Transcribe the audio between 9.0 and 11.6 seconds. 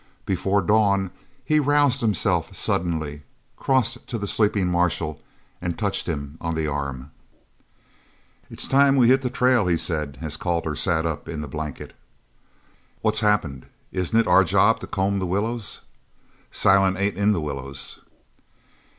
hit the trail," he said, as Calder sat up in the